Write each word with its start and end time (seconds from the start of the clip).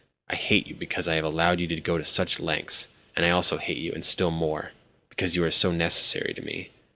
I 0.31 0.35
hate 0.35 0.65
you 0.65 0.73
because 0.73 1.07
I 1.07 1.13
have 1.13 1.23
allowed 1.23 1.59
you 1.59 1.67
to 1.67 1.79
go 1.79 1.99
to 1.99 2.03
such 2.03 2.39
lengths, 2.39 2.87
and 3.15 3.23
I 3.23 3.29
also 3.29 3.59
hate 3.59 3.77
you 3.77 3.91
and 3.93 4.03
still 4.03 4.31
more—because 4.31 5.35
you 5.35 5.43
are 5.43 5.51
so 5.51 5.71
necessary 5.71 6.33
to 6.33 6.41
me. 6.41 6.71